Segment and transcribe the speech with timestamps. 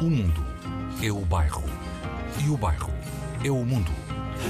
[0.00, 0.42] O mundo
[1.02, 1.62] é o bairro.
[2.42, 2.90] E o bairro
[3.44, 3.90] é o mundo.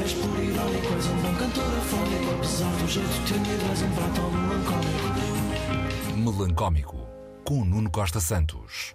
[0.00, 4.20] És por irónico, és um bom cantor afónico Apesar do jeito tímido, és um prato
[4.30, 5.02] melancólico
[6.16, 7.08] Melancómico,
[7.44, 8.94] com Nuno Costa Santos.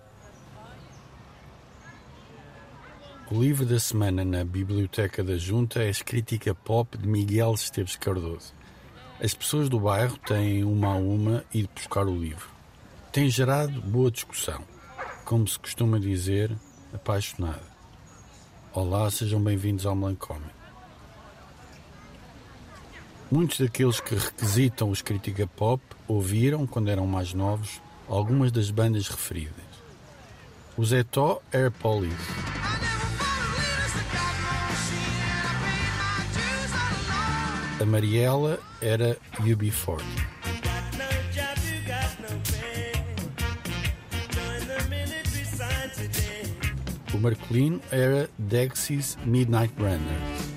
[3.29, 7.97] O livro da semana na Biblioteca da Junta é a crítica pop de Miguel Esteves
[7.97, 8.53] Cardoso.
[9.21, 12.47] As pessoas do bairro têm uma a uma ido buscar o livro.
[13.11, 14.63] Tem gerado boa discussão,
[15.27, 16.55] como se costuma dizer,
[16.93, 17.67] apaixonada.
[18.73, 20.55] Olá, sejam bem-vindos ao Melancómico.
[23.29, 29.09] Muitos daqueles que requisitam os crítica pop ouviram, quando eram mais novos, algumas das bandas
[29.09, 29.65] referidas.
[30.77, 32.15] Os Etó Air Police,
[37.81, 40.66] a Mariela era UB40.
[47.17, 49.97] O Marcolino era Dexys Midnight Runner.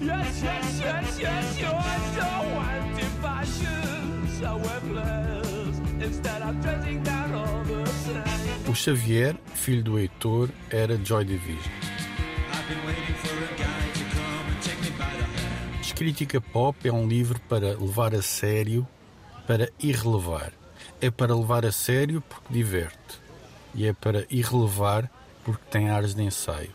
[0.03, 1.73] Yes, yes, yes, yes, you're
[2.15, 2.29] so
[2.77, 5.79] anti-fashion, so worthless.
[6.05, 8.69] Instead of dressing down all the same.
[8.69, 11.73] O Xavier, filho do Heitor, era Joy Division.
[15.81, 18.87] Descrítica Pop é um livro para levar a sério,
[19.47, 20.53] para irrelevar.
[21.01, 23.19] É para levar a sério porque diverte.
[23.75, 25.11] E é para irrelevar
[25.53, 26.70] porque tem ares de ensaio.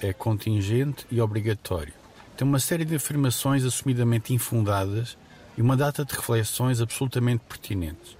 [0.00, 1.92] É contingente e obrigatório.
[2.36, 5.16] Tem uma série de afirmações assumidamente infundadas
[5.56, 8.16] e uma data de reflexões absolutamente pertinentes.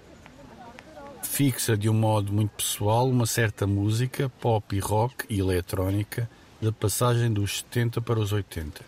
[1.23, 6.29] Fixa de um modo muito pessoal uma certa música, pop e rock e eletrónica,
[6.61, 8.83] da passagem dos 70 para os 80.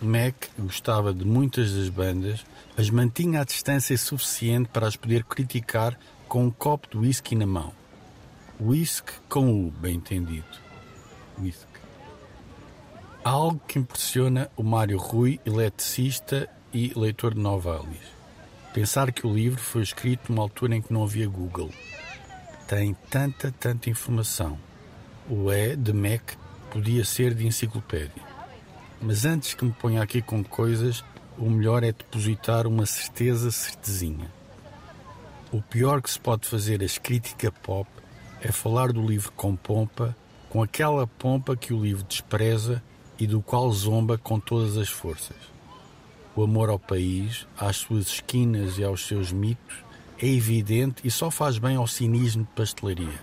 [0.00, 2.44] Mac gostava de muitas das bandas,
[2.76, 7.46] mas mantinha a distância suficiente para as poder criticar com um copo de whisky na
[7.46, 7.79] mão.
[8.62, 10.44] Whisky com o, bem entendido.
[11.38, 11.66] Whisky.
[13.24, 17.96] Algo que impressiona o Mário Rui, eletricista e leitor de novelas.
[18.74, 21.70] Pensar que o livro foi escrito numa altura em que não havia Google.
[22.68, 24.58] Tem tanta, tanta informação.
[25.26, 26.34] O E de Mac
[26.70, 28.22] podia ser de enciclopédia.
[29.00, 31.02] Mas antes que me ponha aqui com coisas,
[31.38, 34.30] o melhor é depositar uma certeza certezinha.
[35.50, 37.88] O pior que se pode fazer a crítica pop
[38.40, 40.16] é falar do livro com pompa,
[40.48, 42.82] com aquela pompa que o livro despreza
[43.18, 45.36] e do qual zomba com todas as forças.
[46.34, 49.76] O amor ao país, às suas esquinas e aos seus mitos
[50.18, 53.20] é evidente e só faz bem ao cinismo de pastelaria.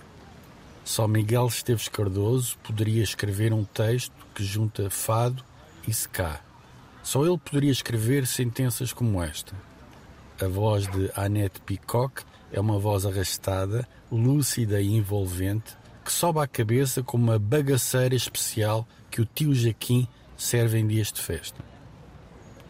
[0.84, 5.44] Só Miguel Esteves Cardoso poderia escrever um texto que junta fado
[5.86, 6.40] e secá.
[7.02, 9.54] Só ele poderia escrever sentenças como esta.
[10.40, 12.22] A voz de Annette Peacock
[12.52, 18.86] é uma voz arrastada, lúcida e envolvente, que sobe à cabeça como uma bagaceira especial
[19.10, 20.06] que o tio Jaquim
[20.36, 21.60] serve em dias de festa.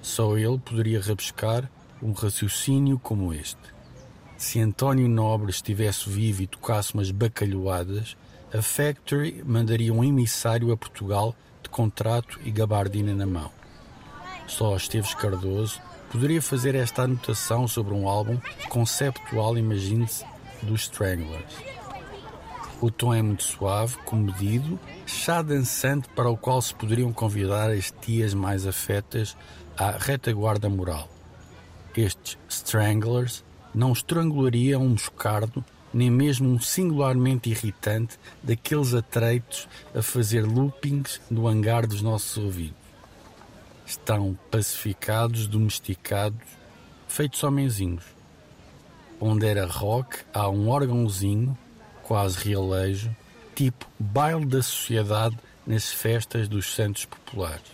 [0.01, 1.71] Só ele poderia rabiscar
[2.03, 3.61] um raciocínio como este.
[4.39, 8.17] Se António Nobre estivesse vivo e tocasse umas bacalhoadas,
[8.51, 13.51] a Factory mandaria um emissário a Portugal de contrato e gabardina na mão.
[14.47, 18.39] Só Esteves Cardoso poderia fazer esta anotação sobre um álbum
[18.69, 20.25] conceptual, imagine-se,
[20.63, 21.55] dos Stranglers.
[22.81, 27.91] O tom é muito suave, comedido, chá dançante para o qual se poderiam convidar as
[27.91, 29.37] tias mais afetas
[29.77, 31.09] à retaguarda moral.
[31.97, 33.45] Estes Stranglers
[33.75, 41.49] não estrangulariam um moscardo, nem mesmo um singularmente irritante daqueles atreitos a fazer loopings no
[41.49, 42.78] hangar dos nossos ouvidos.
[43.89, 46.47] Estão pacificados, domesticados,
[47.09, 48.05] feitos homenzinhos.
[49.19, 51.57] Onde era rock, há um órgãozinho,
[52.03, 53.17] quase realejo,
[53.55, 57.73] tipo baile da sociedade nas festas dos santos populares.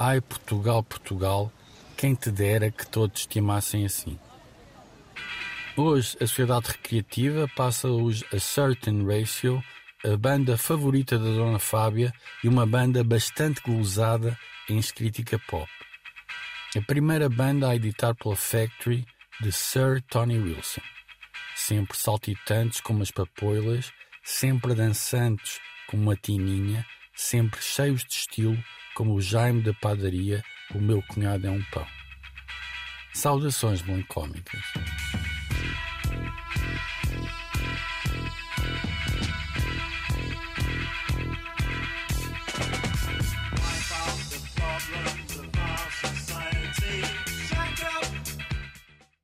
[0.00, 1.52] Ai Portugal, Portugal,
[1.96, 4.18] quem te dera que todos te amassem assim.
[5.76, 9.62] Hoje, a Sociedade Recreativa passa os A Certain Ratio,
[10.04, 12.12] a banda favorita da Dona Fábia
[12.42, 14.36] e uma banda bastante glosada
[14.68, 15.70] em crítica pop.
[16.76, 19.06] A primeira banda a editar pela Factory
[19.40, 20.80] de Sir Tony Wilson.
[21.54, 23.92] Sempre saltitantes como as papoilas,
[24.24, 26.84] sempre dançantes como uma tininha,
[27.14, 28.58] sempre cheios de estilo
[28.94, 30.42] como o Jaime da padaria,
[30.74, 31.86] o meu cunhado é um pão.
[33.12, 34.62] Saudações melancómicas.